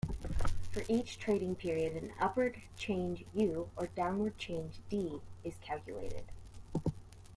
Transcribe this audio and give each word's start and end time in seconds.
For 0.71 0.81
each 0.89 1.19
trading 1.19 1.57
period 1.57 1.95
an 1.95 2.11
upward 2.19 2.59
change 2.75 3.23
"U" 3.35 3.69
or 3.77 3.85
downward 3.85 4.35
change 4.35 4.79
"D" 4.89 5.21
is 5.43 5.59
calculated. 5.61 6.23